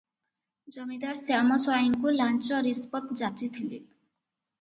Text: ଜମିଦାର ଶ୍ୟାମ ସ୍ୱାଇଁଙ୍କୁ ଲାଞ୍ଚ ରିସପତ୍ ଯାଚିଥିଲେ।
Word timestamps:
ଜମିଦାର 0.75 1.19
ଶ୍ୟାମ 1.19 1.57
ସ୍ୱାଇଁଙ୍କୁ 1.65 2.13
ଲାଞ୍ଚ 2.15 2.61
ରିସପତ୍ 2.69 3.13
ଯାଚିଥିଲେ। 3.21 3.81